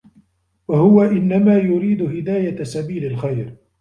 [0.67, 3.55] وَهُوَ إنَّمَا يُرِيدُ هِدَايَةَ سَبِيلِ الْخَيْرِ